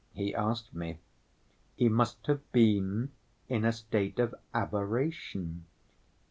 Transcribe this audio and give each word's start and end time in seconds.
he 0.15 0.33
asked 0.33 0.73
me. 0.73 0.97
He 1.75 1.87
must 1.87 2.25
have 2.25 2.51
been 2.51 3.11
in 3.47 3.63
a 3.63 3.71
state 3.71 4.17
of 4.17 4.33
aberration. 4.51 5.67